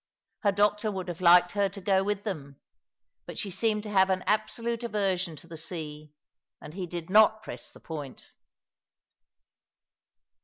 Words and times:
Her 0.39 0.51
doctor 0.51 0.89
would 0.91 1.07
have 1.09 1.21
liked 1.21 1.51
her 1.51 1.69
to 1.69 1.79
go 1.79 2.03
with 2.03 2.23
them, 2.23 2.59
but 3.27 3.37
she 3.37 3.51
seemed 3.51 3.83
to 3.83 3.91
have 3.91 4.09
an 4.09 4.23
absolute 4.25 4.81
aversion 4.83 5.35
to 5.35 5.45
the 5.47 5.57
sea, 5.59 6.11
and 6.59 6.73
he 6.73 6.87
did 6.87 7.11
not 7.11 7.43
press 7.43 7.69
the 7.69 7.81
point. 7.81 8.31